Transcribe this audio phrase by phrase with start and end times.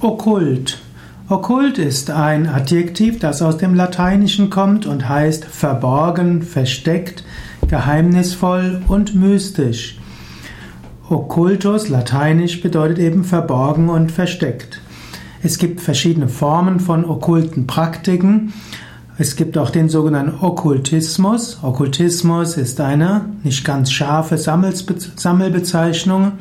[0.00, 0.78] Okkult.
[1.28, 7.24] Okkult ist ein Adjektiv, das aus dem Lateinischen kommt und heißt verborgen, versteckt,
[7.66, 9.98] geheimnisvoll und mystisch.
[11.08, 14.80] Okkultus, lateinisch, bedeutet eben verborgen und versteckt.
[15.42, 18.52] Es gibt verschiedene Formen von okkulten Praktiken.
[19.20, 21.58] Es gibt auch den sogenannten Okkultismus.
[21.62, 26.32] Okkultismus ist eine nicht ganz scharfe Sammelbezeichnung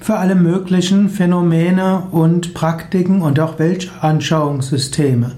[0.00, 5.32] für alle möglichen Phänomene und Praktiken und auch Weltanschauungssysteme.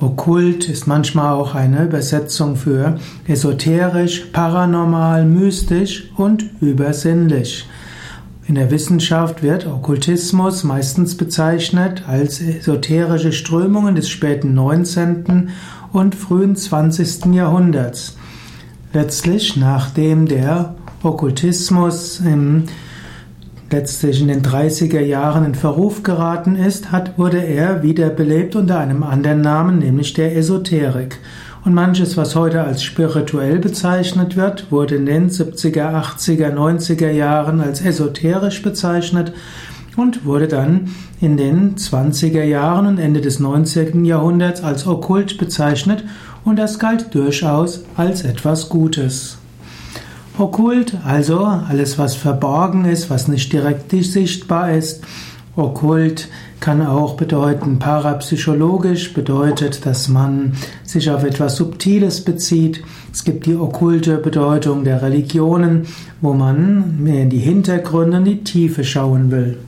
[0.00, 2.98] Okkult ist manchmal auch eine Übersetzung für
[3.28, 7.68] esoterisch, paranormal, mystisch und übersinnlich.
[8.48, 15.48] In der Wissenschaft wird Okkultismus meistens bezeichnet als esoterische Strömungen des späten 19
[15.92, 17.34] und frühen 20.
[17.34, 18.16] Jahrhunderts.
[18.92, 22.66] Letztlich, nachdem der Okkultismus im,
[23.72, 29.02] letztlich in den 30er Jahren in Verruf geraten ist, hat, wurde er wiederbelebt unter einem
[29.02, 31.18] anderen Namen, nämlich der Esoterik.
[31.66, 37.60] Und manches, was heute als spirituell bezeichnet wird, wurde in den 70er, 80er, 90er Jahren
[37.60, 39.32] als esoterisch bezeichnet
[39.96, 44.04] und wurde dann in den 20er Jahren und Ende des 19.
[44.04, 46.04] Jahrhunderts als okkult bezeichnet
[46.44, 49.38] und das galt durchaus als etwas Gutes.
[50.38, 55.02] Okkult, also alles, was verborgen ist, was nicht direkt sichtbar ist.
[55.56, 56.28] Okkult
[56.60, 60.52] kann auch bedeuten parapsychologisch, bedeutet, dass man
[60.84, 62.82] sich auf etwas Subtiles bezieht.
[63.12, 65.86] Es gibt die okkulte Bedeutung der Religionen,
[66.20, 69.58] wo man mehr in die Hintergründe, in die Tiefe schauen will.